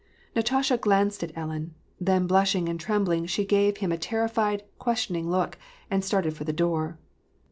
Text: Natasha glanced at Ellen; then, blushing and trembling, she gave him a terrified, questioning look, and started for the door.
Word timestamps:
Natasha 0.35 0.77
glanced 0.77 1.21
at 1.23 1.31
Ellen; 1.37 1.75
then, 1.99 2.25
blushing 2.25 2.67
and 2.67 2.79
trembling, 2.79 3.27
she 3.27 3.45
gave 3.45 3.77
him 3.77 3.91
a 3.91 3.99
terrified, 3.99 4.63
questioning 4.79 5.29
look, 5.29 5.59
and 5.91 6.03
started 6.03 6.35
for 6.35 6.43
the 6.43 6.51
door. 6.51 6.97